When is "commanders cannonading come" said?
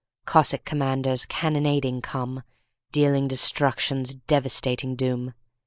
0.65-2.41